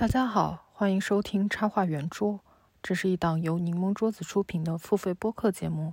[0.00, 2.40] 大家好，欢迎收听插画圆桌，
[2.82, 5.92] 这是一档由柠檬桌子出品的付费播客节目。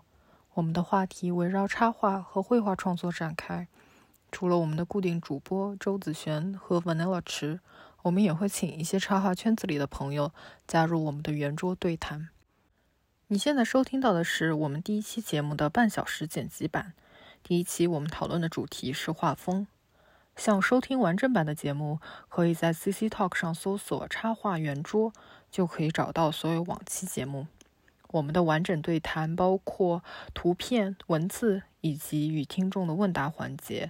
[0.53, 3.67] 我们的话题围绕插画和绘画创作展开。
[4.31, 7.59] 除了我们的固定主播周子璇和 Vanilla 池，
[8.03, 10.31] 我们也会请一些插画圈子里的朋友
[10.65, 12.29] 加入我们的圆桌对谈。
[13.27, 16.93] 你现在收听到的是我们第一期节目的半小时剪辑版。
[17.43, 19.67] 第一期我们讨论的主题是画风。
[20.37, 25.11] 想收听完整版的节目，可以在 CC Talk 上搜索“插画圆桌”，
[25.49, 27.47] 就可以找到所有往期节目。
[28.09, 30.03] 我们的完整对谈包括
[30.35, 33.89] 图片、文字以及与听众的问答环节。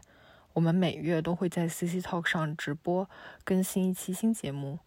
[0.54, 3.10] 我们每月都会在 CC Talk 上直播
[3.44, 4.80] 更新一期新节目。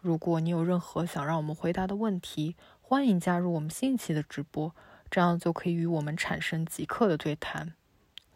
[0.00, 4.72] 如果你有任何想让我们回答的问题，欢迎加入我们新一期的直播，
[5.10, 7.74] 这样就可以与我们产生即刻的对谈。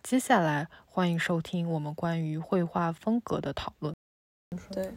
[0.03, 3.95] 接下来，欢迎收听我们关于绘画风格的讨论。
[4.75, 4.93] 对，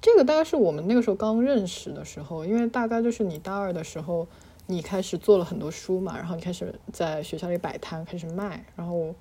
[0.00, 4.26] 这个大概是我们那个时候刚认识的时候，因为大概就是你大二的时候，
[4.66, 9.14] 你开始做了很多书嘛，然后你开始在学校里摆摊，开始卖，然后，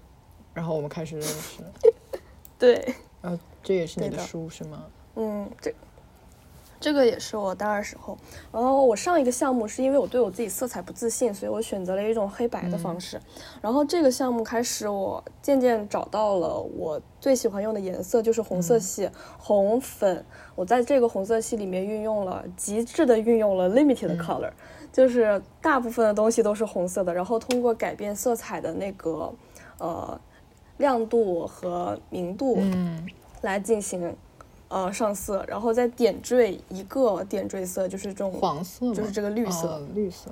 [0.55, 1.63] 然后我们开始认识。
[2.57, 4.85] 对，然后这也是你的书是吗？
[5.15, 5.73] 嗯，这。
[6.79, 8.15] 这个也是我大二时候，
[8.51, 13.19] 然后我上一个项目是因为我对我自己色彩不自信，所以我选择了一种黑白的方式。
[13.61, 20.23] 然后这个项目开始，我渐渐找到了我最喜欢用的颜色，就是红色系，红粉。
[20.55, 24.51] 我在这个红色系里面运用了极致的运用了 limited color，
[24.93, 27.11] 就是大部分的东西都是红色的。
[27.13, 29.33] 然后通过改变色彩的那个
[29.79, 30.19] 呃
[30.77, 33.07] 亮度和明度，嗯，
[33.41, 34.15] 来进行。
[34.69, 40.29] 呃，上色，然后再点缀一个点缀色，就是这种黄色，就是这个绿色，绿色，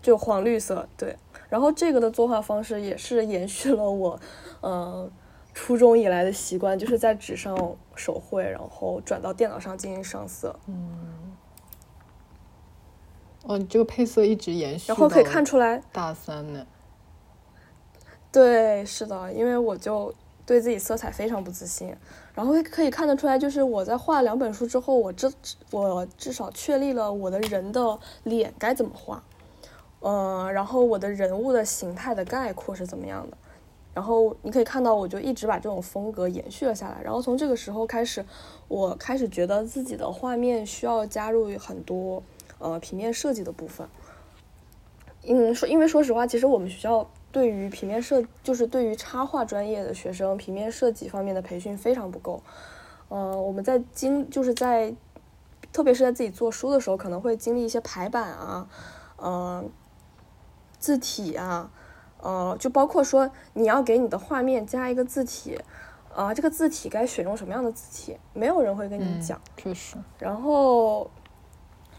[0.00, 1.16] 就黄绿色，对。
[1.48, 4.18] 然后这个的作画方式也是延续了我，
[4.62, 5.10] 呃，
[5.52, 7.54] 初中以来的习惯，就是在纸上
[7.94, 10.58] 手绘，然后转到电脑上进行上色。
[10.66, 11.34] 嗯。
[13.44, 16.64] 哦，你这个配色一直延续，然后可以看出来大三呢。
[18.30, 20.14] 对，是的，因为我就
[20.44, 21.94] 对自己色彩非常不自信。
[22.34, 25.30] 然后可以看得出来，就是我在画两本书之后，我至
[25.70, 29.22] 我至少确立了我的人的脸该怎么画，
[30.00, 33.36] 嗯，然后我的人物的形态的概括是怎么样的。
[33.92, 36.98] 然后你可以看到，我就一直把这种风格延续了下来。
[37.04, 38.24] 然后从这个时候开始，
[38.68, 42.22] 我开始觉得自己的画面需要加入很多
[42.58, 43.86] 呃平面设计的部分。
[45.24, 47.06] 嗯，说因为说实话，其实我们学校。
[47.32, 52.42] 对于平面设，就是对于插画专业的学生，平面设计方面的培训非常不够。
[53.08, 54.94] 嗯，我们在经，就是在，
[55.72, 58.68] 特别是在自己做书的时候，可能会经历一些排版啊，
[59.16, 59.70] 嗯，
[60.78, 61.70] 字体啊，
[62.20, 65.58] 呃，就包括说你要给你的画面加一个字体，
[66.14, 69.40] 啊，这个字体该选用什么样的字体，没有人会跟你讲。
[69.56, 69.96] 确实。
[70.18, 71.10] 然后。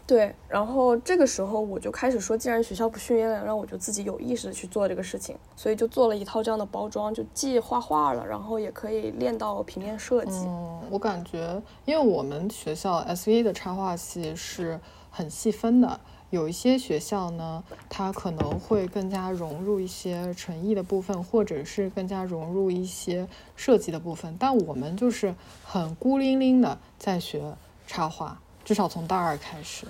[0.06, 10.44] 对，然后这个时候我就开始说，既然学校不训练了，让我就自己有意识的去做这个事情，所以就做了一套这样的包装，就既画画了，然后也可以练到平面设计。
[10.46, 14.78] 嗯，我感觉，因为我们学校 S V 的插画系是
[15.10, 15.98] 很细分的，
[16.28, 23.26] 有一些学校呢，它可能会更加融入一些纯艺的部分，或者是更加融入一些
[23.56, 27.54] 设计的部分，但我们就是很孤零零的在学
[27.86, 28.38] 插画。
[28.64, 29.86] 至少从大二开始，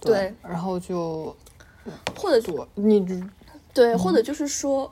[0.00, 1.36] 对，然后就
[2.16, 3.22] 或者说你
[3.72, 4.90] 对，或者就是说，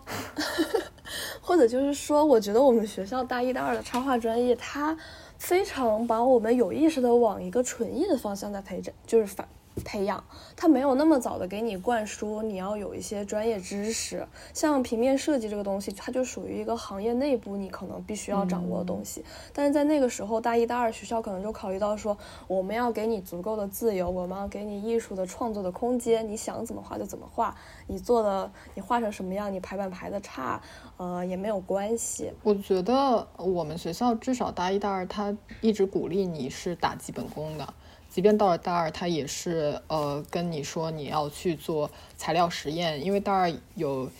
[1.40, 4.96] 或者就是说，我觉得我们学校大一、大二的插画专业，它
[5.38, 9.48] 非常把我们有意识的往一个纯艺的方向在培展，就是反。
[9.84, 10.22] 培养
[10.54, 19.24] 他没有那么早的给你灌输，你要有一些专业知识，像平面设计这个东西，它就属于一个行业内部你可能必须要掌握的东西。
[19.52, 22.16] 但是在那个时候，大一、大二学校可能就考虑到说，
[22.46, 27.56] 我们要给你足够的自由，我们要给你艺术的创作的空间，你想怎么画就怎么画，
[27.86, 30.60] 你做的你画成什么样，你排版排的差，
[30.96, 32.30] 呃也没有关系。
[32.42, 37.74] 我觉得我们学校至少大一、大二，他一直鼓励你是打基本功的。
[38.12, 44.10] 即便到了大二，他也是呃跟你说你要去做材料实验，因为大二有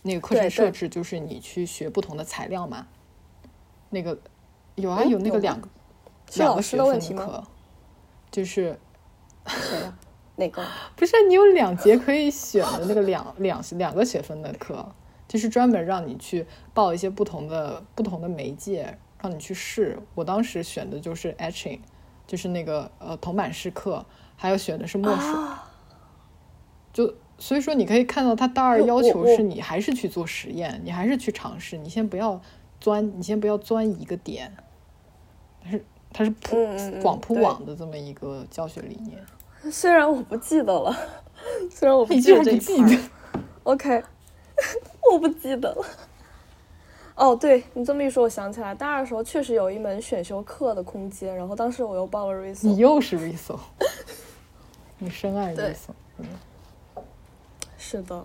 [0.00, 2.86] 那个课程设置，就是你去学不同的材料嘛。
[3.90, 4.18] 那个
[4.76, 5.68] 有啊，有那个两个
[6.36, 7.44] 两个学分的课，
[8.30, 8.78] 就是
[10.36, 10.64] 哪个？
[10.96, 14.94] 不是你有两节可以选的那个两两两个学分的课，
[15.28, 19.98] 就是专门让你去报一些不同的不同的媒介，让你去试。
[20.14, 21.80] 我当时选的就是 etching。
[22.32, 24.02] 就是那个呃铜板试课，
[24.36, 25.34] 还有选的是墨水，
[26.90, 32.40] 就所以说你可以看到他大二要求是你还是去做实验，你还是去尝试，你先不要
[32.80, 34.50] 钻，你先不要钻一个点，
[35.62, 36.56] 但是它是铺
[37.02, 39.22] 广铺网的这么一个教学理念。
[39.70, 40.96] 虽然我不记得了，
[41.70, 42.98] 虽然我不记得这一块
[43.64, 44.02] ，OK，
[45.12, 45.84] 我不记得了。
[47.14, 53.60] 哦，对你这么一说，我想起来，大二的时候确实有一门选修课的空间，然后当时我又报了 r e s o 你又是 r e s o
[54.98, 56.26] 你深爱 r e s o 嗯，
[57.76, 58.24] 是的，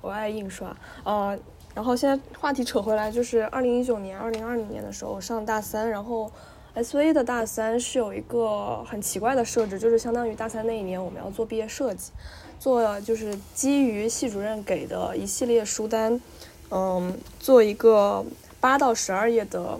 [0.00, 0.74] 我爱印刷。
[1.02, 1.36] 呃，
[1.74, 6.30] 然后现在话题扯回来，就是二零一九年、二零二零年的时候，我上大三，然后
[6.76, 12.12] SV 的大三是有一个很奇怪的设置，就是相当于大三那一年我们要做毕业设计，
[12.60, 16.20] 做就是基于系主任给的一系列书单。
[16.70, 18.24] 嗯，做一个
[18.60, 19.78] 八到十二页的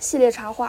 [0.00, 0.66] 系列插画，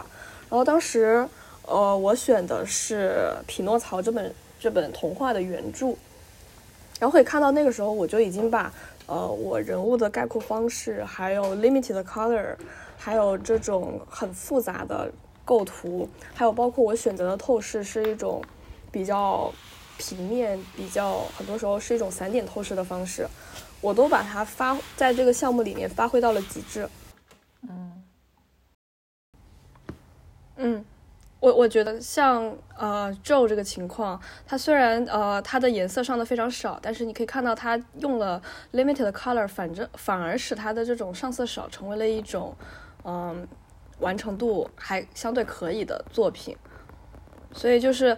[0.48, 1.28] 然后当时，
[1.62, 5.88] 呃，我选的是《匹诺曹》这本这本童话的原著，
[7.00, 8.72] 然后可以看到那个时候我就已经把
[9.06, 12.54] 呃我人物的概括方式，还有 limited color，
[12.96, 15.10] 还有这种很复杂的
[15.44, 18.40] 构图，还有包括我选择的透视是一种
[18.92, 19.52] 比较
[19.98, 23.26] 平面，比较很多时候是一种散点透视的方式。
[23.80, 26.88] 我都把它发在这个项目里面发挥到了极致。
[27.68, 28.02] 嗯，
[30.56, 30.84] 嗯，
[31.40, 38.42] 我我觉得像呃 Joe 这个情况，它虽然呃它的颜色上的非常少，但是你可以看到它用了
[38.72, 42.56] limited color，反正反而使它的这种上色少成为了一种
[43.04, 43.46] 嗯
[43.98, 46.56] 完成度还相对可以的作品。
[47.52, 48.16] 所以就是。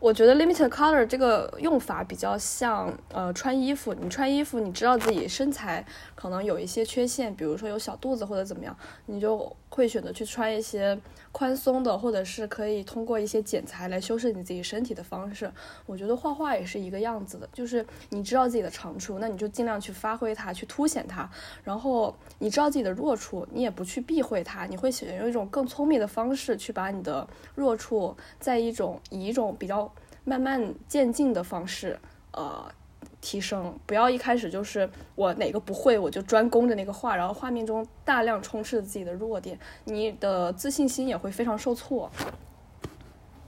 [0.00, 3.92] 我觉得 limited color 这个用法比较像，呃，穿衣服。
[3.94, 5.84] 你穿衣服，你知道自己身材
[6.14, 10.98] 可能有一些缺陷，比如说有小肚子或者怎么样，你就会选择去穿一些。
[11.30, 15.48] 宽松的，或者是可以通过一些剪裁来修饰你自己身体的方式，
[15.84, 21.30] 我觉得画画也是一个样子的，就是你知道自己的长处，那你就尽量去发挥它，去凸显它。
[21.62, 29.92] 然后你知道自己的弱处，你也不去避讳它，你会选用一种更聪明的方式去把你的弱处，在一种以一种比较
[30.24, 32.00] 慢慢渐进的方式，
[32.32, 32.72] 呃。
[33.20, 42.10] 提升，不要一开始就是我哪个不会我就专攻着那个画，然后画面中大量充斥着自己的弱点，你的自信心也会非常受挫。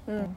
[0.06, 0.34] 嗯，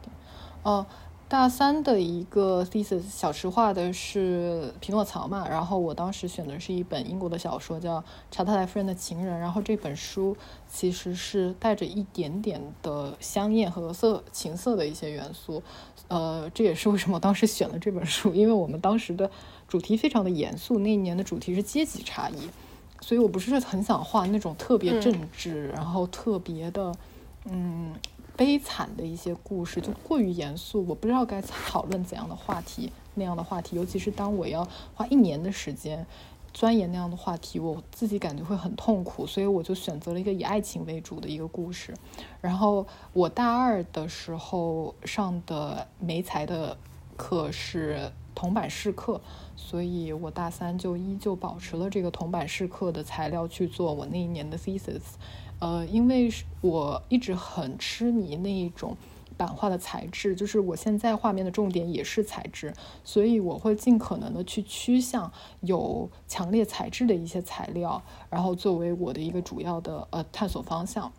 [0.64, 0.86] 哦。
[1.34, 8.00] 大三的一个 thesis 小池画的是匹诺曹嘛，然后我当时选的是一本英国的小说，叫
[8.30, 10.38] 《查特莱夫人的情人》，然后这本书
[10.72, 15.64] 其实是带着一点点的香艳和色情色的一些元素，
[16.08, 19.32] 呃，这也是为什么当时选了这本书，因为我们当时的
[19.68, 22.48] 主题非常的严肃，那一年的主题是阶级差异，
[23.02, 26.94] 所以我不是很想画那种特别政治，然后特别的，
[27.46, 27.92] 嗯。
[28.36, 36.06] 悲惨的一些故事就过于严肃，我不知道该讨论怎样的话题，那样的话题，尤其是当我要花一年的时间
[36.52, 41.94] 钻研那样的话题，我自己感觉会很痛苦，所以我就选择了一个以爱情为主的一个故事。
[42.42, 46.76] 然后我大二的时候上的媒材的
[47.16, 49.22] 课是铜板试课，
[49.56, 55.02] 所以我大三就依旧保持了这个铜板试课的材料去做我那一年的 thesis。
[55.64, 58.98] 呃，因为是我一直很痴迷那一种
[59.38, 62.74] 版画的材质，就是我现在画面的重点也是材质，
[63.06, 65.32] 所以我会尽可能的去趋向
[65.62, 71.14] 有强烈材质的一些材料，然后作为我的一个主要的呃探索方向。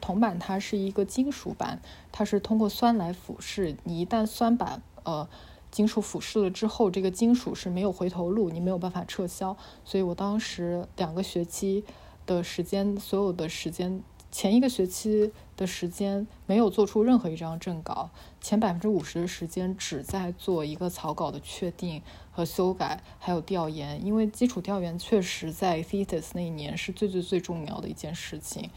[0.00, 1.80] 铜板它是一个金属板，
[2.10, 5.28] 它是通过酸来腐蚀，你一旦酸板呃
[5.70, 11.84] 金属腐蚀了之后，这个金属是没有回头路，你没有办法撤销，所以我当时两个学期。
[12.26, 18.10] 的时间，所有的时间，前一个学期的时间没有做出任何一张正稿，
[18.40, 22.00] 前百分之五十的时间只在做一个草稿的确定
[22.30, 24.04] 和修改，还有调研。
[24.04, 28.70] 因为基础调研确实在 thesis 那一年是最最最重要的一件事情。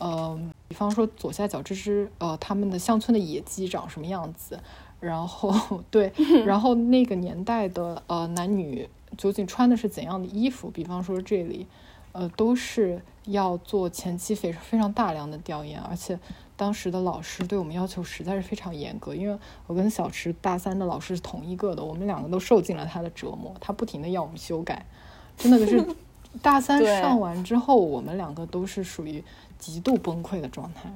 [0.00, 4.58] 嗯，比方说左下角这只呃他们的乡村的野鸡长什么样子，
[4.98, 6.12] 然后对，
[6.46, 10.70] 然后那个年代的呃男女究竟穿的是怎样的衣服？
[10.70, 11.66] 比方说这里。
[12.12, 16.18] 呃，都是要做前期非非常大量的调研，而且
[16.56, 19.14] 当时的老师对我们要求实在是非常严格。
[19.14, 24.84] 因为我跟小池大三的老师是同一个的，我们两个都受尽了他的折磨，他不停的要我们修改，
[25.36, 25.86] 真的就是
[26.40, 29.22] 大三上完之后，我们两个都是属于
[29.58, 30.92] 极度崩溃的状态。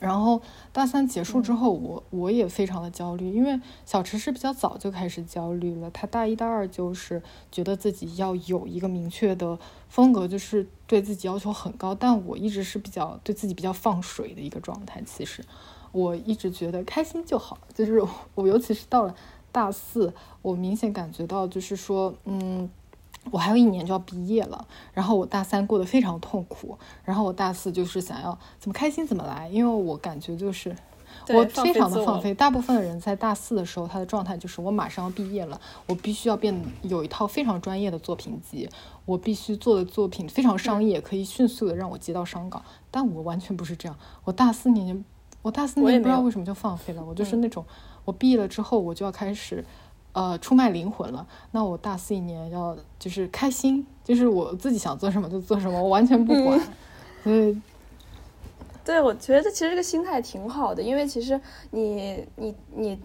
[0.00, 0.40] 然后
[0.72, 5.90] 大三结束之后，我我也非常的焦虑，因为小池是比较早就开始焦虑了。
[5.90, 11.94] 他大一、大二就是觉得自己要有一个明确的风格，就是对自己要求很高。
[11.94, 15.02] 但我一直是比较对自己比较放水的一个状态。
[15.06, 15.44] 其实
[15.92, 17.58] 我一直觉得开心就好。
[17.74, 18.02] 就是
[18.34, 19.14] 我，尤其是到了
[19.50, 20.12] 大四，
[20.42, 22.68] 我明显感觉到，就是说，嗯，
[23.30, 30.74] 我还有一年就要毕业了，然后我大三过得非常痛苦，然后我大四就是想要怎么开心怎么来，因为我感觉就是
[31.28, 32.32] 我非常的放飞。
[32.32, 38.68] 大部分的人在大四的时候，他的状态就是我马上要毕业了，我必须要变有一套非常专业的作品集，
[39.04, 42.62] 我必须做的作品非常商业，可以迅速的让我接到商稿。
[42.90, 45.04] 但我完全不是这样，我大四年，
[45.42, 47.64] 我大四年不知道为什么就放飞了，我就是那种
[48.04, 49.64] 我毕业了之后我就要开始。
[50.16, 51.26] 呃，出卖灵魂了。
[51.50, 56.58] 那我大四一年要就是开心，就是我自己想做什么就做什么，我完全不管。
[57.24, 57.62] 嗯，
[58.82, 61.38] 对，我觉得其实这个心态挺好的，因为其实
[61.70, 62.98] 你你你。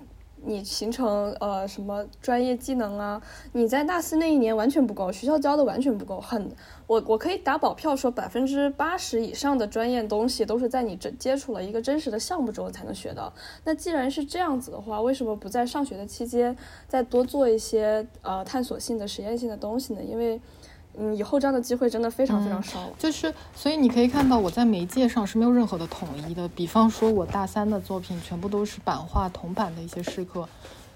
[0.43, 3.21] 你形成呃什么专业技能啊？
[3.53, 6.19] 你在大四那一年完全不够，学校教的完全不够。
[6.19, 6.51] 很，
[6.87, 13.31] 我我可以打保票说，百分之八十以上的专业东西都是在你真接触了一个真实的项目之后才能学到。
[13.63, 16.55] 那既然是这样子的话，为什么不在上学的期间
[16.87, 20.01] 再多做一些呃探索性的实验性的东西呢？
[20.03, 20.41] 因为。
[20.97, 22.79] 嗯，以后这样的机会真的非常非常少。
[22.99, 26.47] 就是，所以你可以看到我在媒介上是没有任何的统一的。
[26.49, 30.47] 比方说，我大三的作品全部都是版画铜版的一些试课。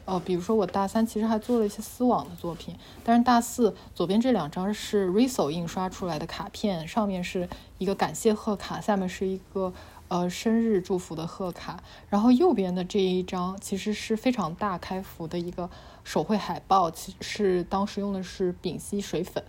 [0.04, 7.50] 呃，比如说我大三其实还做了一些丝网的作品，但是大四左边这两张是 Riso 印刷出来的卡片，上面是
[7.80, 9.74] 一个感谢贺卡，下面是一个
[10.10, 11.82] 呃生日祝福的贺卡。
[12.08, 15.68] 然后右边的这一张其实是非常大开幅的一个
[16.04, 19.44] 手绘海报，其实当时用的是丙烯水粉。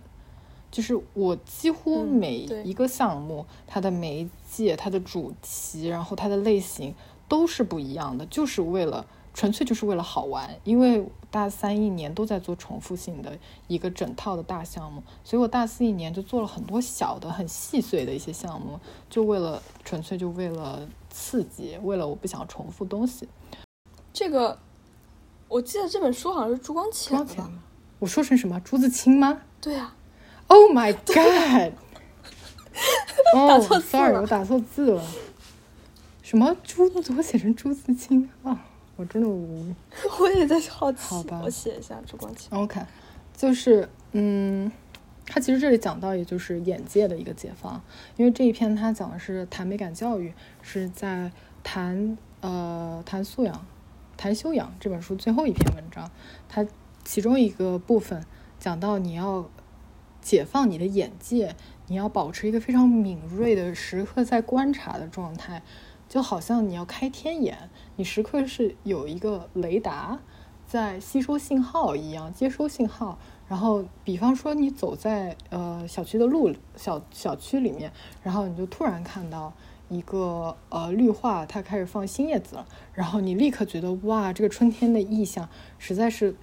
[0.69, 6.93] 就是我几乎每一个项目，它的媒介、它的主题，然后它的类型
[7.27, 10.53] 都是不一样的，就是为了纯粹就是为了好玩。
[10.63, 23.27] 因为大三一年都在做重复性的一个整套的大项目，所以我大四一年就做了很多小的、很细碎的一些项目，就为了纯粹就为了刺激，为了我不想重复东西。
[24.13, 24.57] 这个
[25.47, 27.49] 我记得这本书好像是朱光潜的，
[27.99, 29.41] 我说成什么朱自清吗？
[29.61, 29.93] 对呀。
[30.47, 31.73] Oh my god！
[33.33, 35.03] 打错字了，我打错字了。
[36.21, 36.89] 什么朱？
[37.01, 38.65] 怎么写成朱自清啊？
[38.95, 39.73] 我真的无。
[40.19, 40.99] 我也在好奇。
[40.99, 42.57] 好吧，我写一下朱光潜。
[42.57, 42.79] OK，
[43.35, 44.71] 就是嗯，
[45.25, 47.81] 他其实这里讲到，也就是眼界的一个解放。
[48.15, 51.31] 因为这一篇他讲的是谈美感教育，是在
[51.63, 53.65] 谈呃谈素养、
[54.15, 56.09] 谈修养这本书最后一篇文章。
[56.47, 56.65] 它
[57.03, 58.23] 其中一个部分
[58.59, 59.49] 讲到你要。
[60.27, 61.55] 解放你的眼界，
[61.87, 65.63] 你要保持一个非常敏锐的时刻在观察的状态，
[66.09, 70.19] 就好像你要开天眼，你时刻是有一个雷达
[70.65, 73.17] 在吸收信号一样，接收信号。
[73.47, 77.89] 然后，比方说你走在呃小区的路小小区里面，
[78.21, 79.53] 然后你就突然看到
[79.87, 86.35] 一个呃绿化，它开始放新叶子了，然后你立刻觉得哇，这个春天的意象实在是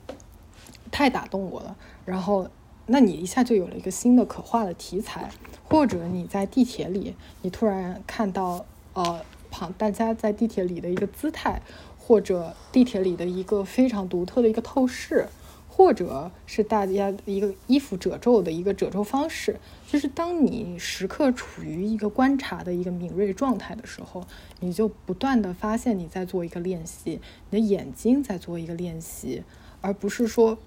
[0.91, 1.77] 太打动我了，
[2.07, 2.49] 然后。
[2.87, 5.31] 那你一下就有了一个新的可画的题材，
[5.63, 11.63] 或者你在地铁里，你突然看到呃旁大家在地铁里的一个姿态，
[11.99, 15.27] 或者地铁里的一个非常独特的一个透视，
[15.67, 24.27] 或者是大家一个衣服褶皱的一个褶皱方式，就是当你时刻处于一个观察的一个敏锐状态的时候，
[24.61, 29.43] 你就不断的发现你在做一个练习，你的眼睛在做一个练习，
[29.81, 30.59] 而不是说。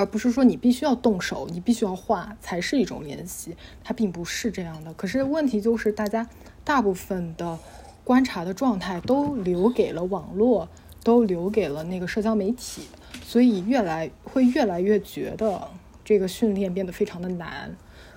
[0.00, 3.54] 而不是说你必须要动手，你必须要画才是一种练习，
[3.84, 4.90] 它并不是这样的。
[4.94, 6.26] 可是问题就是，大家
[6.64, 7.58] 大部分的
[8.02, 10.66] 观察的状态都留给了网络，
[11.04, 12.84] 都留给了那个社交媒体，
[13.22, 15.68] 所以越来会越来越觉得
[16.02, 17.76] 这个训练变得非常的难。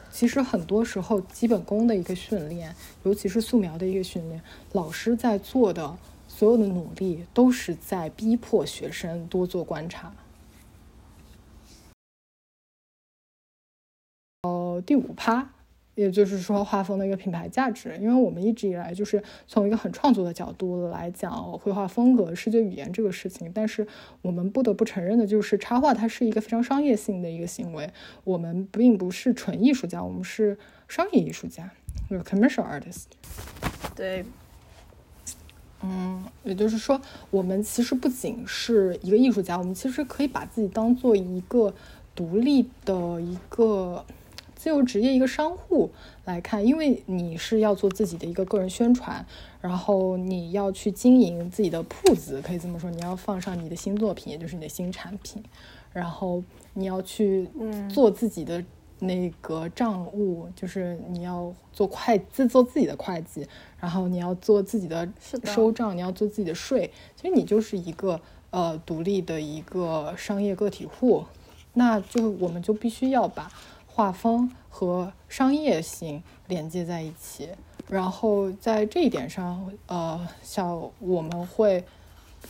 [0.09, 2.73] 其实很多时候，基本功的一个训练，
[3.03, 5.97] 尤其是素描的一个训练，老师在做的
[6.29, 10.13] 所有的努力，都是在逼迫学生多做观察。
[14.85, 15.49] 第五趴，
[15.95, 23.85] 也就是说画风的一个品牌价值，因为我们一直以来就是从一个很创作的角度来讲绘画风格、视觉语言这个事情，但是
[24.23, 27.87] 我们不得不承认的就是插画它是一个非常商业性的一个行为，
[28.23, 31.69] 我们并不是纯艺术家，我们是商业艺术家，
[32.09, 33.03] 就是 commercial artist。
[33.95, 34.25] 对，
[35.83, 36.99] 嗯，也就是说，
[37.29, 41.71] 我们其实不仅是一个艺术家，我们其实可以把自己当做一个
[42.15, 44.03] 独立的一个。
[44.63, 45.91] 自由职业一个商户
[46.23, 49.25] 来看，因为你是要做自己的一个个人宣传，
[49.59, 55.43] 然后你要去经营自己的铺子，可以这么说，你要放上你的新作品，也就是你的新产品，
[55.91, 56.41] 然后
[56.75, 57.49] 你要去
[57.93, 58.63] 做自己的
[58.99, 63.45] 那个账务，就是你要做会自做自己的会计，
[63.81, 65.05] 然后你要做自己的
[65.43, 68.17] 收账，你要做自己的税，其实你就是一个
[68.51, 71.25] 呃独立的一个商业个体户。
[71.75, 73.51] 那就我们就必须要把
[73.93, 77.49] 画风和商业性连接在一起。
[77.89, 81.83] 然后在这一点上，呃，小我们会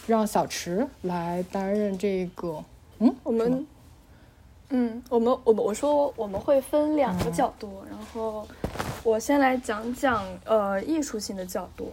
[0.07, 2.63] 让小池来担任这个，
[2.99, 3.67] 嗯，我们，
[4.69, 8.47] 嗯，我们我们我说我们会分两个角度，然后
[9.03, 11.91] 我先来讲讲呃艺术性的角度，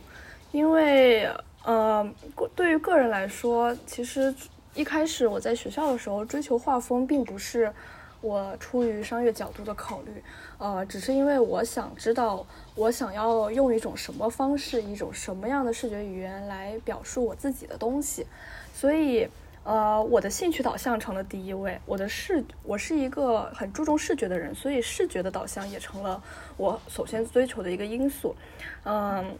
[0.52, 1.26] 因为
[1.64, 2.08] 呃
[2.54, 4.32] 对于个人来说，其实
[4.74, 7.72] 一开始我在学校的时候追求画风，并不是
[8.20, 10.22] 我出于商业角度的考虑。
[10.58, 18.26] 呃，只是因为我想知道，我想要用一种什么方式，一种什么样的视觉语言来表述我自己的东西，
[18.74, 19.28] 所以，
[19.64, 21.80] 呃，我的兴趣导向成了第一位。
[21.86, 26.22] 我的视，我是一个很注重视觉的人，所以视觉的导向也成了
[26.56, 28.36] 我首先追求的一个因素。
[28.84, 29.36] 嗯，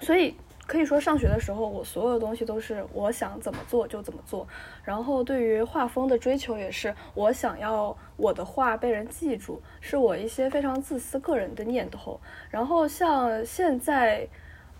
[0.00, 0.34] 所以。
[0.66, 4.44] 可以说，上学的时候，我所有的东西都是我想怎么做就怎么做。
[4.82, 12.20] 然后，对于画风的追求也是，我想要我的画被人记住，是我一些非常自私个人的念头。
[12.50, 14.26] 然后，像现在，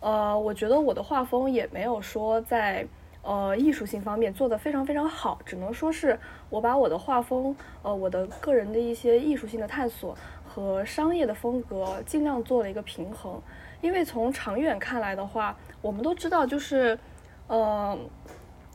[0.01, 2.85] 呃，我觉得我的画风也没有说在
[3.23, 6.19] 呃艺术性方面做得非常非常好，只能说是
[6.51, 13.41] 我把我的画风，呃，我的个人的一些艺术性的探索和商业的风格尽量做了一个平衡。
[13.87, 16.99] 因为从长远看来的话，我们都知道，就是，
[17.47, 17.97] 呃，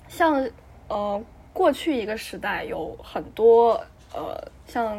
[0.08, 0.50] 像
[0.88, 3.74] 呃过去一个时代有很多
[4.14, 4.98] 呃像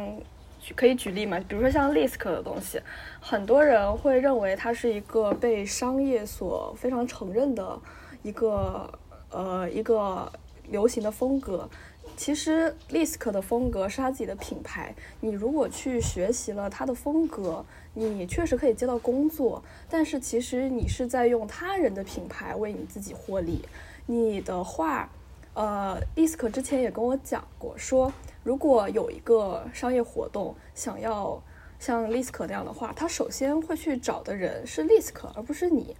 [0.75, 2.79] 可以举例嘛，比如说像 Lisk 的东西，
[3.19, 7.79] 很多人会认为它是一个被商业所非常承认的
[8.21, 8.87] 一个
[9.31, 10.31] 呃一个
[10.69, 11.67] 流行的风格。
[12.15, 17.65] 其实 Lisk 的风格是他自己的品牌，你如果去学习了他的风格。
[17.95, 23.63] 你确实可以接到工作，但是其实你是在用他人的品牌为你自己获利。
[24.07, 25.07] 你的话，
[25.53, 31.39] 呃，，Lisk 之前也跟我讲过，说如果有一个商业活动想要
[31.77, 35.95] 像 Lisk 那样的话，他首先会去找的人是 Lisk，而不是你，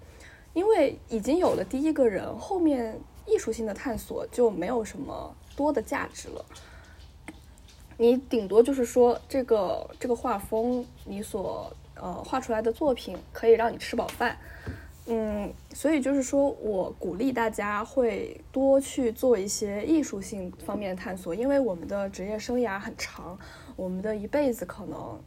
[0.53, 6.45] 因为已经有了第一个人，后面艺术性的探索就没有什么多的价值了。
[7.97, 14.35] 你顶多就是说这个这个画风，你所呃，画出来的作品可以让你吃饱饭，
[15.05, 23.37] 嗯，所以就是说我鼓励大家会多去做一些艺术性方面的探索，因为我们的职业生涯很长，
[23.75, 25.19] 我们的一辈子可能，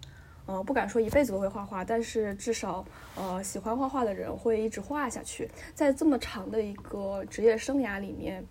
[0.46, 2.84] 呃，不敢说一辈子都会画画，但是至少，
[3.16, 8.44] 呃，喜欢画画的人会一直画下去，在这么长的一个职业生涯里面，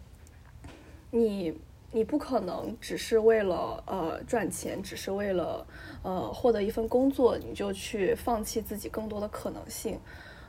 [1.09, 1.59] 你。
[1.91, 5.65] 你不可能只是为了呃赚钱，只是为了
[6.03, 9.97] 呃获得一份工作，你就去放弃自己更多的可能性。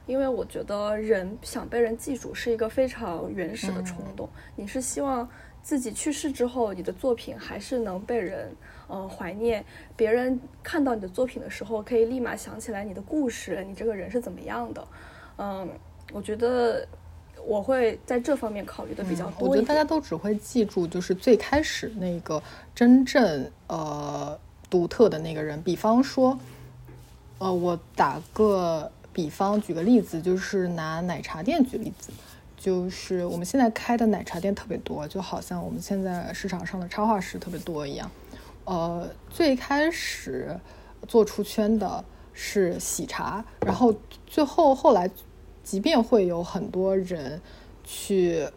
[0.07, 4.29] 因为我觉得人想被人记住是一个非常原始的冲动。
[4.57, 5.29] 你是希望
[5.63, 8.53] 自己去世之后，你的作品还是能被人
[8.89, 9.65] 呃怀念，
[9.97, 14.89] 别人看到你的作品的时候，可以立马想起来你的故事，你这个人是怎么样的。
[15.39, 15.69] 嗯，
[16.13, 16.87] 我觉得。
[17.47, 22.43] 我会在这方面考虑的比较多我觉得大家都只会记住，就是最开始那个
[22.75, 24.37] 真正呃
[24.69, 25.63] 独特的那个人。
[25.63, 26.37] 比方说，
[27.39, 32.11] 呃，我打个比方，举个例子，就是拿奶茶店举例子，
[32.57, 38.11] 就是我们现在开的奶茶店特别多，就好像我们现在市场上的插画师特别多一样。
[38.67, 40.61] 呃，最开始
[41.09, 43.95] 做出圈的是喜茶，然后
[44.27, 45.11] 最后后来。
[45.67, 47.43] 即便会有很多人
[47.83, 48.49] 去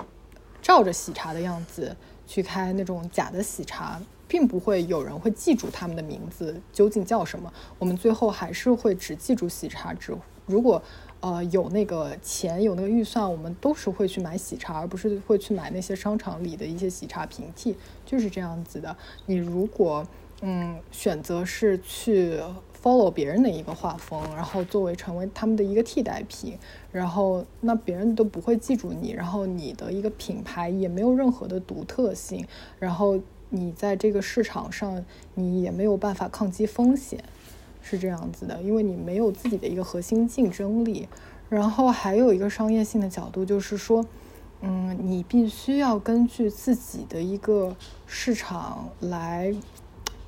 [0.62, 7.52] 照着喜茶的样子去开那种假的喜茶，并不会有人会记住他们的名字究竟叫什么。
[7.80, 9.92] 我们最后还是会只记住喜茶。
[9.92, 10.80] 只如果
[11.22, 17.76] 呃有那个钱有那个预算，我们都是会去买喜茶，而不是会去买那些商场里的一些喜茶平替。
[18.06, 18.96] 就是这样子的。
[19.26, 20.08] 你如果
[20.42, 22.40] 嗯选择是去。
[22.82, 26.58] follow 别人的一个画风，然后作为成为他们的一个替代品，
[26.94, 32.48] 然后那别人都不会记住你，然后你的一个品牌也没有任何的独特性，
[32.80, 35.04] 然后你在这个市场上
[35.34, 37.22] 你也没有办法抗击风险，
[37.90, 41.08] 是这样子的，因为你没有自己的一个核心竞争力。
[41.50, 44.06] 然后还有一个商业性的角度，就是说，
[44.62, 47.76] 嗯，你必须要根据自己的一个
[48.06, 49.56] 市场来，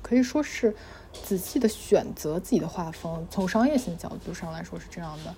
[0.02, 0.74] 可以说是。
[1.22, 5.34] 仔细的选择自己的画风，从商业性角度上来说是这样的。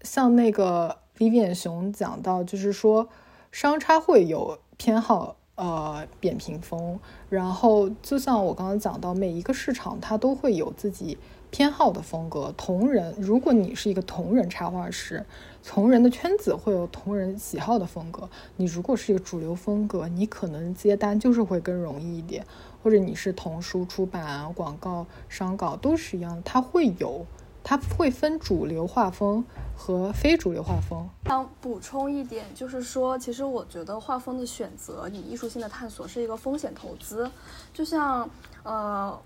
[0.00, 3.06] 像那个 Vivian 熊讲到，就是说
[3.52, 6.98] 商差会有偏好，呃，扁平风。
[7.28, 11.18] 然后就像我刚刚讲到，每一个市场它都会有自己
[11.50, 12.52] 偏好的风格。
[12.56, 15.24] 同人，如果你是一个同人插画师，
[15.64, 18.28] 同人的圈子会有同人喜好的风格。
[18.56, 22.46] 你如果是一个主流风格，你可能接单就是会更容易一点。
[22.82, 27.26] 或者你是童书出版、广告商稿都是一样，它会有。
[27.64, 29.44] 它会分主流画风
[29.76, 31.06] 和非主流画风。
[31.26, 37.30] 想补充一点，就是说，其实我觉得画风的选择，你艺术性的探索是一个风险投资。
[37.74, 38.30] 就像，
[38.62, 39.20] 呃，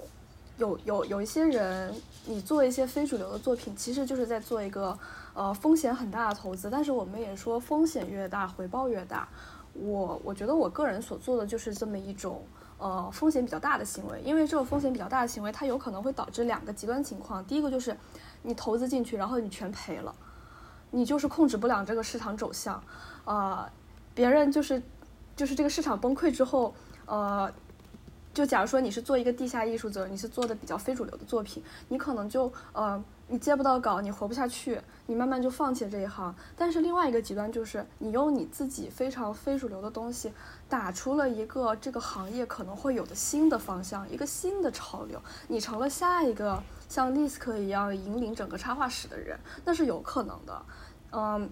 [0.59, 1.95] 有有有一些人，
[2.27, 4.99] 你做一些非主流的作品，其实就是在做一个
[5.35, 6.69] 呃风险很大的投资。
[6.71, 9.29] 但是我们也说，风险越大，回报越大。
[9.75, 12.43] 我我觉得我个人所做的就是这么一种。
[12.79, 17.45] 呃，风险比较大的行为，因为这种风险比较大的行为，它有可能会导致两个极端情况。
[17.45, 17.97] 第一个就是，
[18.43, 20.12] 你投资进去，然后你全赔了，
[20.91, 22.83] 你就是控制不了这个市场走向。
[23.25, 23.71] 呃，
[24.17, 24.83] 别人就是，
[25.37, 26.75] 就是这个市场崩溃之后，
[27.07, 27.49] 呃，
[28.33, 33.03] 就假如说你是做一个地下艺术者，你是做的比较非主流的作品，你可能就呃。
[33.29, 36.35] 你接不到稿，你活不下去，你慢慢就放弃了这一行。
[36.55, 40.31] 但是另外一个极端就是，你用你自己非常非主流的东西，
[40.68, 45.18] 打出了一个这个行业可能会有的新的方向，一个新的潮流，
[45.49, 50.62] 你成了下一个像利斯克一样引领整个插画史的人，那是有可能的。
[51.12, 51.49] 嗯，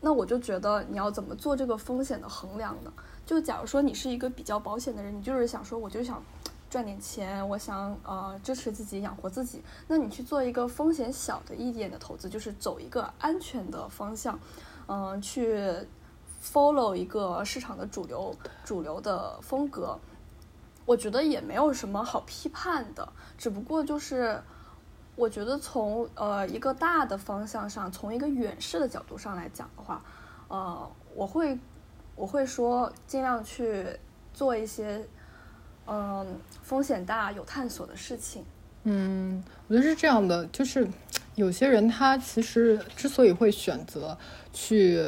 [0.00, 2.90] 那我就觉得你要怎么做这个风险的衡量呢？
[3.32, 6.22] 就假如说你是一个比较保险的人，你就是想说，我就想。
[6.68, 9.62] 赚点钱，我想呃支持自己养活自己。
[9.86, 14.40] 那你去做一个风险小的一点的投资，就是走一个安全的方向，
[14.86, 15.70] 嗯，去
[16.42, 19.98] follow 一个市场的主流主流的风格。
[20.86, 24.42] 我觉得也没有什么好批判的，只不过就是
[25.14, 30.02] 我觉得从呃一个大的方向上，从一个远视的角度上来讲的话，
[30.48, 31.58] 呃，我会
[32.16, 33.86] 我会说尽量去
[34.32, 35.06] 做一些。
[35.84, 38.44] 嗯，风险大，有探索的事情。
[38.84, 40.88] 嗯，我觉得是这样的，就是
[41.34, 44.16] 有些人他其实之所以会选择
[44.52, 45.04] 去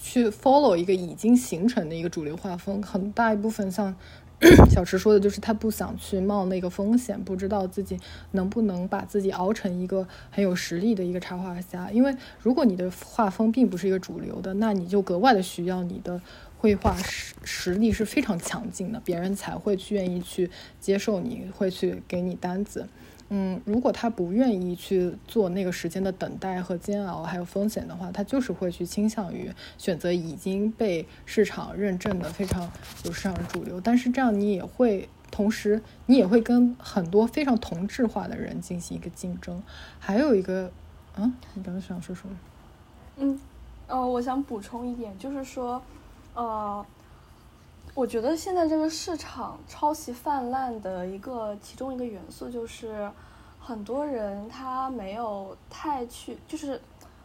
[0.00, 3.94] 去 follow 一个已经形成的一个主流画风，很大一部分像
[4.70, 7.98] 小池说的，就是他不想去冒那个风险，不知道自己
[8.32, 11.90] 能不能把自己熬成一个很有实力的一个插画家。
[11.90, 16.20] 因为如果你的画风并不是一个主流的，那你就格外的需要你的。
[16.62, 22.86] 绘画实实力是非常强劲的，别人才会去愿意去接受你，会去给你单子。
[23.32, 32.70] 嗯，如果他不愿意去做那个时间的等待和煎熬，还有风险的话，他就是会去倾向于选择已经被市场认证的非常
[33.04, 33.80] 有市场主流。
[33.80, 39.62] 但是这样你也会同时，你也会跟很多非常同质化的人进行一个竞争。
[39.98, 40.72] 还有一个，
[41.16, 42.36] 嗯，你刚刚想说什么？
[43.16, 43.40] 嗯，
[43.86, 45.80] 呃，我想补充一点，就是说。
[46.32, 46.86] 呃，
[47.92, 53.10] 我觉得现在这个市场抄袭泛滥的一个其中一个元素就是，
[53.58, 56.80] 很多人他没有太去，就是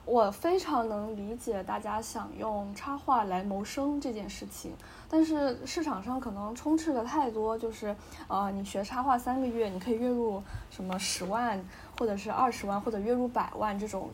[0.06, 4.73] 我非常能理解大家想用插画来谋生这件事情，
[5.08, 7.95] 但是市场上可能充斥了太多，就是
[8.28, 11.63] 呃，你学插画三个月，你可以月入什么十万，
[11.99, 14.10] 或者是二十万，或者月入百万这种。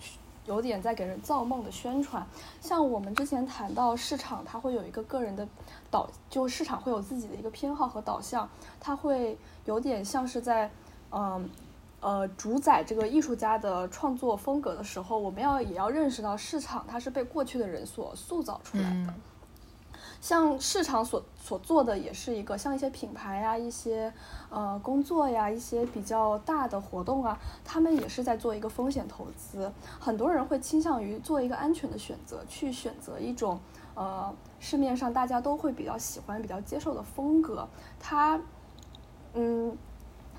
[0.52, 2.28] 有点在给人造梦的宣传，
[2.60, 5.48] 像我们之前谈到市场，它会有一个个人的
[5.90, 10.70] 导，就市场会有自己的一个偏好和导向，它会有点像是在，
[11.12, 11.50] 嗯，
[12.02, 19.14] 呃，主宰这个艺术家的创作风格的时候，我们要也要认识到市场它是被过去的人所塑造出来的。
[20.22, 24.14] 像市场所所做的也是一个，像一些品牌呀、一些
[24.52, 29.72] 呃工作呀、一些比较大的活动啊，他们也是在做一个风险投资。
[30.00, 33.60] 很多人会倾向于做一个安全的选择，去选择一种
[33.96, 37.68] 呃市面上大家都会比较喜欢、比较接受的风格。
[38.00, 38.40] 它，
[39.34, 39.76] 嗯，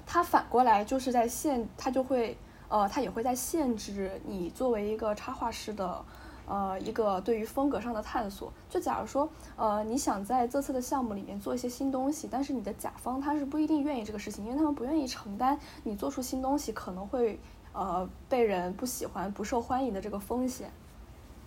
[0.06, 6.04] 它反过来就是在限，它就会呃，它也会在限制你作为一个插画师的。
[6.46, 17.38] 呃，一个对于风格上的探索，就假如说，呃，你想在这次的项目里面做一些新东西，但是你的甲方他是不一定愿意这个事情，因为他们不愿意承担你做出新东西可能会
[17.72, 20.70] 呃被人不喜欢、不受欢迎的这个风险。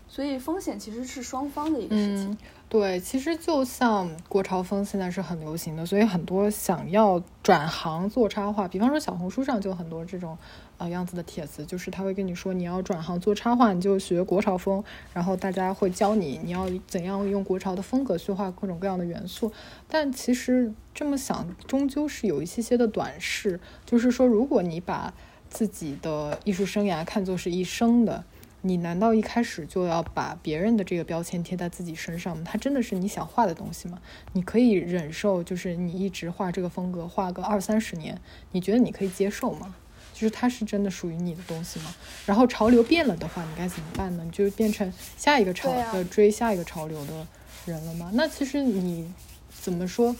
[0.07, 2.37] 所以风险其实是双方的一个事情。
[2.67, 10.37] 对，其实就像国潮风现在是很流行的，所以很多想要转行做插画，比方说小红书上就很多这种
[10.77, 19.51] 呃样子的帖子，就是他会跟你说你要转行做插画，你就学国潮风，然后大家会教你你要怎样用国潮的风格去画各种各样的元素。
[19.87, 25.13] 但其实这么想，终究是有一些些的短视，就是说，如果你把
[25.47, 28.25] 自己的艺术生涯看作是一生的。
[28.65, 32.43] 你难道一开始就要把别人的这个标签贴在自己身上吗？
[32.43, 34.01] 它真的是你想画的东西吗？
[34.33, 38.19] 你可以忍受，就是你一直画这个风格，画个二三十年，
[38.53, 39.75] 你觉得你可以接受吗？
[40.13, 41.93] 就是它是真的属于你的东西吗？
[42.25, 44.23] 然后潮流变了的话，你该怎么办呢？
[44.25, 47.27] 你就变成下一个潮呃追下一个潮流的
[47.67, 48.09] 人了吗？
[48.15, 49.07] 那其实你
[49.51, 50.15] 怎么说，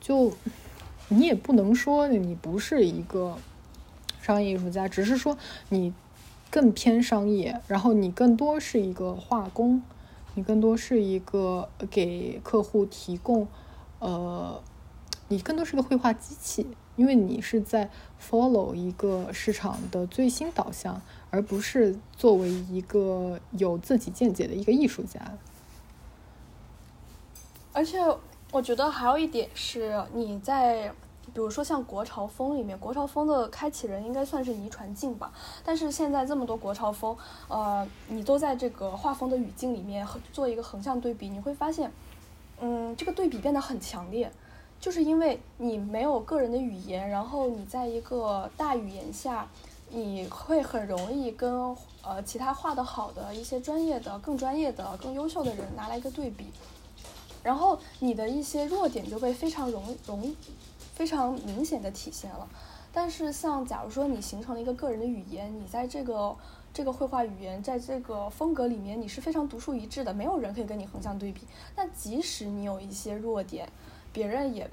[0.00, 0.32] 就
[1.08, 3.36] 你也不能说你不是一个
[4.22, 5.36] 商业艺术家，只是说
[5.70, 5.92] 你
[6.50, 9.82] 更偏商业，然后你更多是一个画工，
[10.34, 13.46] 你更多是一个给客户提供
[13.98, 14.62] 呃。
[15.30, 25.20] 你更多是个绘画机器，因为你是在 follow 一个市场的最新导向，而不是作为一个有自己见解的一个艺术家。
[27.74, 27.98] 而且
[28.50, 30.90] 我觉得还有一点是，你在
[31.38, 35.32] 比如说像国潮风里面，国潮风的开启人应该算是倪传静吧。
[35.64, 41.92] 但是现在这么多国潮风，呃，你都在这个画风的语境里面做一个横向对比，你会发现，
[42.60, 44.28] 嗯，这个对比变得很强烈。
[44.80, 49.46] 就是因为你没有个人的语言，然后你在一个大语言下，
[49.90, 51.72] 你会很容易跟
[52.02, 56.46] 呃其他画的好的一些专业的、更专业的、更优秀的人拿来一个对比，
[57.44, 60.34] 然后你的一些弱点就被非常容容
[60.98, 62.48] 非常明显的体现了。
[62.90, 66.34] 但是像假如说你形成了一个个人的语言，你在这个
[66.74, 71.42] 这个绘画语言在这个风格里面你是非常独树一帜的，没有人可以跟你横向对比。
[71.76, 73.68] 那即使你有一些弱点，
[74.12, 74.68] 别人也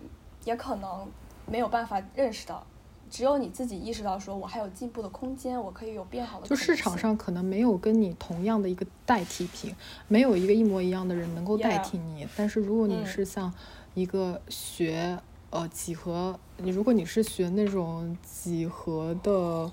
[0.46, 1.08] 也可能
[1.46, 2.66] 没有办法认识到，
[3.12, 6.48] 只有你自己意识到，说我还有进步的空间，我可以有变好的。
[6.48, 9.76] 就市场上可能没有跟你同样的一个代替品，
[10.08, 12.28] 没有一个一模一样的人能够代替你。
[12.36, 13.54] 但是如果你是像
[13.94, 15.20] 一个学
[15.56, 19.72] 呃几何，你如果你是学那种几何的。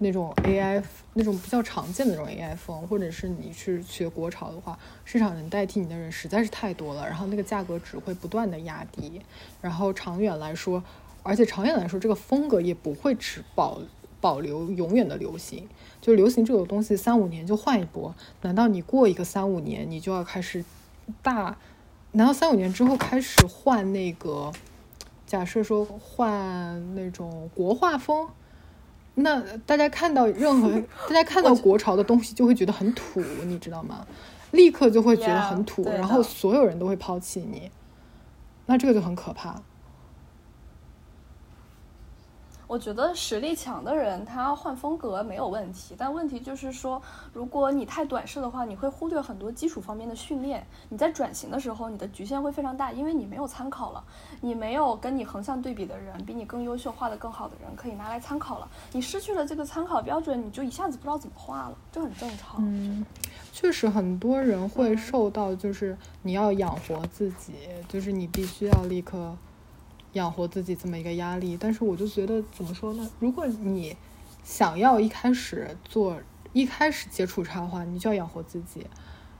[0.00, 0.80] 那种 AI
[1.14, 9.20] 那种比较常见的那种 AI 风，或者是你是学国潮的话，市场能代替你的人实在是太多了，然后那个价格只会不断的压低，
[9.60, 10.80] 然后长远来说，
[11.24, 13.80] 而且长远来说，这个风格也不会只保
[14.20, 15.68] 保留永远的流行，
[16.00, 20.64] 就流行这种东西三五年就换一波，难道你过一个三五年你就要开始
[21.20, 21.56] 大？
[22.12, 24.52] 难道三五年之后开始换那个？
[25.28, 28.26] 假设说换那种国画风？
[29.14, 30.70] 那大家看到任何
[31.06, 34.06] 大家看到国潮的东西就会觉得很土，你知道吗？
[34.52, 37.70] 立刻就会觉得很土，然后所有人都会抛弃你，
[38.64, 39.60] 那这个就很可怕。
[42.68, 47.00] 我觉得实力强的人他换风格没有问题，但问题就是说，
[47.32, 50.64] 如果你太短视的话，你会忽略很多基础方面的训练。
[50.90, 54.04] 你在转型的时候，你的局限会非常大，因为你没有参考了，
[54.42, 58.68] 你没有跟你横向对比的人，比你更优秀、画的更好的人可以拿来参考了。
[58.92, 62.56] 你失去了这个参考标准，你就一下子不知道怎么画了，这很正常。
[62.58, 63.02] 嗯，
[63.50, 67.54] 确实很多人会受到，就是你要养活自己，
[67.88, 69.34] 就是你必须要立刻。
[70.14, 73.08] 养活自己这么一个压力，但是我就觉得怎么说呢？
[73.18, 73.96] 如果你
[74.42, 76.16] 想要一开始做，
[76.52, 78.86] 一开始接触插画，你就要养活自己，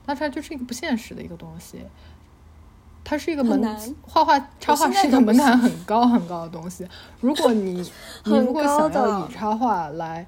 [0.06, 1.78] 那它就是一个不现实的一个东西。
[3.04, 3.58] 它是一个门
[4.02, 6.86] 画画插画是一个门槛很高很高的东西。
[7.22, 7.80] 如果你
[8.26, 10.26] 你如果想要以插画来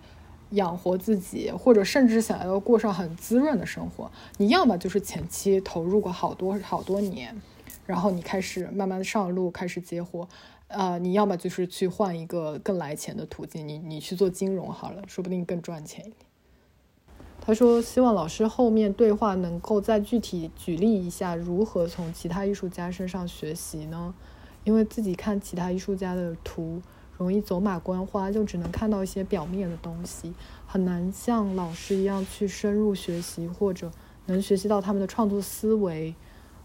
[0.52, 7.38] 养活自己，或者甚至想要过上很滋润的生活，你要么就是前期投入过好多好多年。
[7.90, 10.28] 然后你开始慢慢上路，开始接活，
[10.68, 16.16] 呃，你要么就是去换一个更来钱的途径，你你去做金融好了，说不定更赚钱一点。
[17.40, 24.14] 他说希望老师后面对话能够再具体举例一下如何从其他艺术家身上学习呢？
[24.62, 26.80] 因为自己看其他艺术家的图
[27.18, 30.32] 容易走马观花，就只能看到一些表面的东西，
[30.64, 33.90] 很难像老师一样去深入学习，或者
[34.26, 36.14] 能学习到他们的创作思维。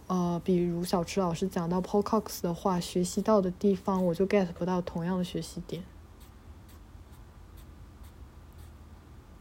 [0.07, 5.83] 呃，比如小池老师讲到 Paul Cox 的话，学习到的地方，我就 get 不到同样的学习点。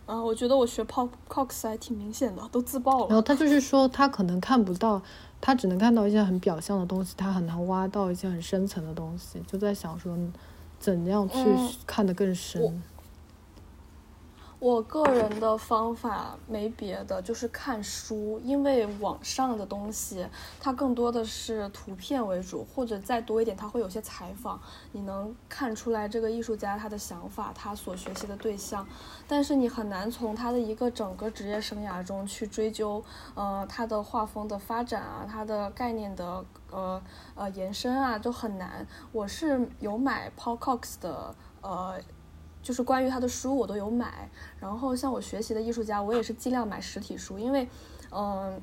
[0.07, 3.07] 啊，我觉得我学 Paul Cox 还挺明显的，都自爆了。
[3.09, 5.01] 然后他就是说，他可能看不到，
[5.41, 9.41] 他只能看到一些很表象的东西，他很难挖到一些很深层的东西。
[9.47, 10.17] 就在想说，
[10.79, 11.37] 怎样去
[11.87, 12.83] 看得更深。
[14.65, 20.27] 我个人的方法没别的，就是看书，因为网上的东西
[20.59, 24.59] 它更多的是图片为主，或者再多一点，它会有些采访，
[24.93, 28.89] 你能看出来这个艺术家他的想法，他所学习的对象，
[29.29, 37.03] 但是你很难从他的一个整个职业生涯中去追究，呃，他的画风的发展啊，他的概念的呃
[37.35, 38.87] 呃延伸啊，就很难。
[39.13, 42.01] 我是有买 Paul Cox 的呃。
[42.65, 44.29] 就是关于他的书，我都有买。
[44.59, 47.69] 然后像我学习的艺术家，我也是尽量买实体书，因为，
[48.11, 48.61] 嗯，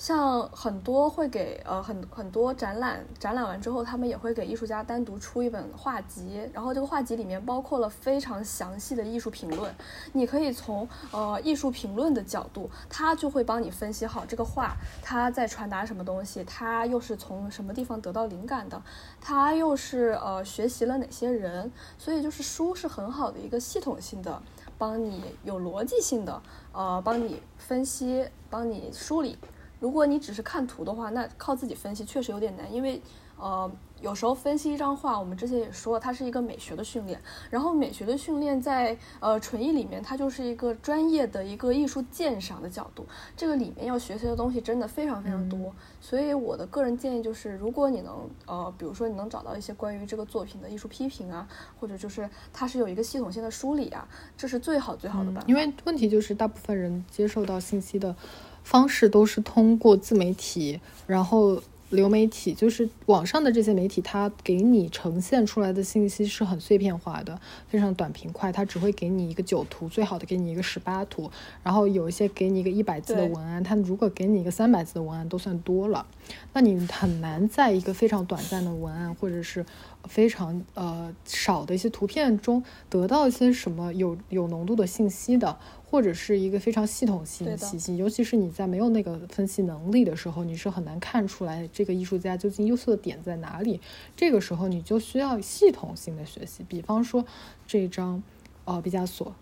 [0.00, 9.70] 像很多会给呃很很多展览展览完之后，他们也会给艺术家单独出一本画集，然后这个画集里面包括了非常详细的艺术评论，
[10.14, 18.82] 你可以从呃艺术评论的角度，他就会帮你分析好这个画它在传达什么东西，它又是从什么地方得到灵感的，
[19.20, 24.42] 它又是呃学习了哪些人，所以就是书是很好的一个系统性的，
[24.78, 26.40] 帮你有逻辑性的
[26.72, 29.36] 呃帮你分析，帮你梳理。
[29.80, 33.00] 如果你只是看图的话，那靠自己分析确实有点难，因为，
[33.38, 33.70] 呃，
[34.02, 37.18] 有时候分析一张画，我们之前也说，它是一个美学的训练。
[37.48, 45.72] 然后美学的训练在呃纯艺里面，它就是一个专业的一个艺术鉴赏的角度，这个里面要学习的东西真的非常非常多。
[45.98, 51.48] 所以我的个人建议就是，如果你能呃，比如说你能找到一些关于这个作品的艺术批评啊，
[51.80, 55.44] 或者就是它是有一个系统性的梳理啊，这是最好最好的办法。
[55.46, 58.14] 因为问题就是大部分人接受到信息的。
[58.62, 71.28] 方式都是通过自媒体，然后流媒体，就是网上的这些媒体，它给你呈现出来的信息是很碎片化的，非常短平快，它只会给你一个九图，最好的给你一个十八图，
[71.64, 76.06] 然后有一些给你一个一百字的文案，它如果给你一个三百字的文案都算多了，
[76.52, 79.66] 那你很难在一个非常短暂的文案或者是
[80.04, 85.58] 非常呃少的一些图片中得到一些什么有有浓度的信息的。
[85.90, 93.80] 或者是一个非常系统性的信息，尤其是你在没有那个分析能力的时候，你是很难看出来这个艺术家究竟优秀的点在哪里。
[94.14, 96.62] 这个时候你就需要系统性的学习。
[96.68, 97.26] 比方说
[97.66, 98.22] 这张，
[98.66, 99.34] 呃，毕加索，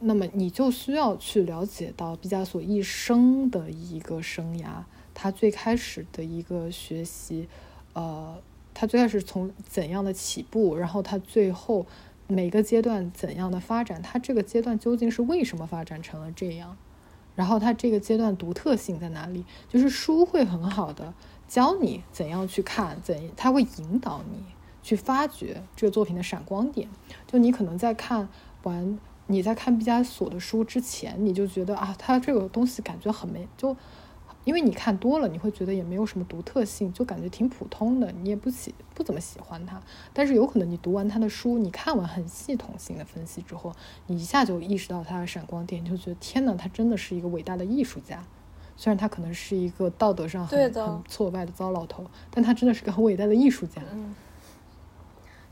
[0.00, 7.46] 那么你就需要去了解到毕加索一生的一个生涯，他最开始的一个学习，
[7.92, 8.40] 呃，
[8.74, 11.86] 他最开始从怎样的起步，然后他最后。
[12.28, 16.78] 每个阶段怎样的发展，他这个阶段究竟是为什么发展成了这样？
[17.34, 19.44] 然后他这个阶段独特性在哪里？
[19.68, 21.12] 就是书会很好的
[21.46, 24.42] 教你怎样去看，怎他会引导你
[24.82, 26.88] 去发掘这个作品的闪光点。
[27.26, 28.26] 就你可能在看
[28.62, 33.76] 完你在看毕加索的书之前，你就觉得啊，他这个东西感觉很没就。
[34.44, 39.80] 因为你看多了，你会觉得也没有什么独特性，就感觉挺普通的，你也不喜不怎么喜欢他。
[40.12, 43.72] 但是有可能你读完他的书，你看完很系统性的分析之后，
[44.08, 48.24] 你一下就意识到他的闪光点，就觉得天呐，他真的是一个伟大的艺术家。
[48.76, 53.80] 虽然他可能是一个道德上很很挫败的糟老头，但他真的是个很伟大的艺术家。
[53.92, 54.14] 嗯，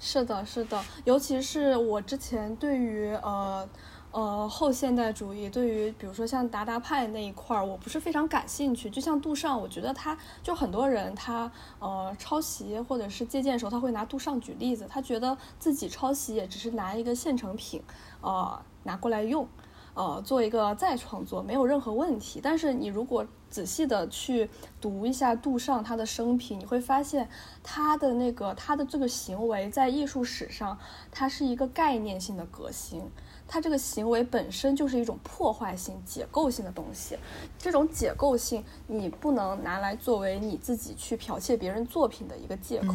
[0.00, 3.68] 是的，是的，尤其是我之前对于呃。
[4.12, 8.90] 呃，后现代主义对于比如说像达达派那一块儿，我不是非常感兴趣。
[8.90, 17.81] 就像杜尚，我觉得他就很多人他呃抄袭或者是借鉴的时候，他会拿杜尚举例子，他觉得自己抄袭也只是拿一个现成品，
[18.20, 19.46] 呃拿过来用，
[19.94, 22.40] 呃做一个再创作没有任何问题。
[22.42, 27.29] 但是你如果仔细的去读一下杜尚他的生平，你会发现
[27.62, 30.77] 他的那个他的这个行为在艺术史上，
[31.12, 33.09] 它是一个概念性的革新。
[33.53, 37.17] 它这个行为本身就是一种破坏性、解构性的东西，
[37.59, 42.95] 这种解构性你不能拿来作为你自己去剽窃别人作品的一个借口。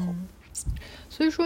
[1.09, 1.45] 所以说，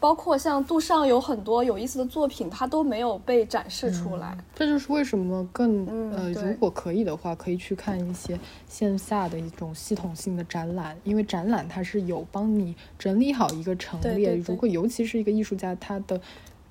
[0.00, 4.34] 包括像杜尚有很多有意思的作品，它都没有被展示出来。
[4.54, 14.34] 这就是为什么更呃，如果可以的话，可以去看一些线下的一种系统性的展览，因为展览它是有帮你整理好一个陈列。
[14.36, 16.18] 如果尤其是一个艺术家，他的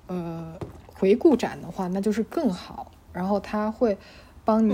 [0.08, 0.58] 呃。
[1.02, 2.92] 回顾展的话，那就是更好。
[3.12, 3.98] 然后他会
[4.44, 4.72] 帮你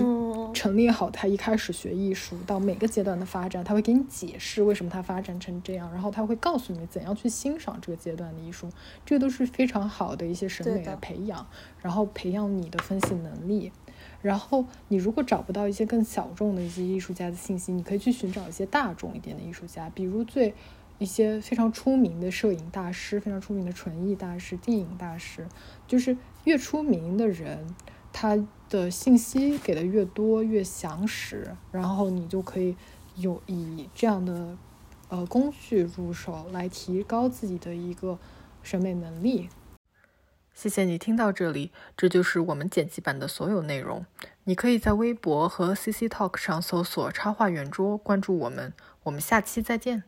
[0.52, 8.68] 陈列好他一开始学艺术到每个阶段的发展，他会给你解释为什么他发展成这样，然后他会告诉你怎样去欣赏这个阶段的艺术。
[9.06, 11.46] 这都是非常好的一些审美的培养，
[11.80, 13.72] 然后培养你的分析能力。
[14.20, 20.52] 然后你如果找不到一些更小众的一些艺术家的信息，你可以去寻找一些大众一点的艺术家，比如最。
[20.98, 25.46] 一些非常出名的摄影大师，非常出名的纯艺大师、电影大师，
[25.86, 27.74] 就是越出名的人，
[28.12, 28.36] 他
[28.68, 32.76] 的信息给的越多、越详实，然后你就可以
[33.16, 34.58] 有以这样的
[35.08, 38.18] 呃工具入手来提高自己的一个
[38.62, 39.48] 审美能力。
[40.52, 44.04] 谢谢你听到这里，这就是我们剪辑版的所有内容。
[44.42, 48.72] 你可以在微博和 CC Talk 上搜索“插画圆桌”，关注我们。
[49.04, 50.02] 我们下期再见。